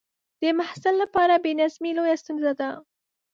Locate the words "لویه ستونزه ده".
1.97-2.69